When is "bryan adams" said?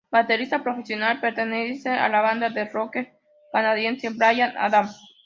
4.09-4.97